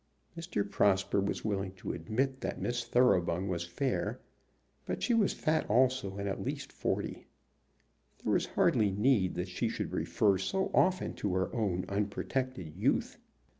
[0.35, 0.67] Mr.
[0.67, 4.19] Prosper was willing to admit that Miss Thoroughbung was fair,
[4.87, 7.27] but she was fat also, and at least forty.
[8.23, 13.19] There was hardly need that she should refer so often to her own unprotected youth.